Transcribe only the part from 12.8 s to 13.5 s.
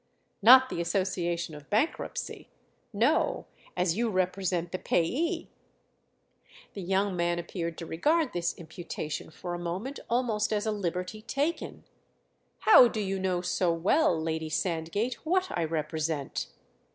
do you know